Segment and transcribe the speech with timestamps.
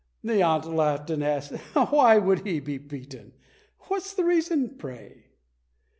[0.23, 3.33] The aunt laughed, and asked, "Why should he be beaten;
[3.87, 5.25] what's the reason, pray?"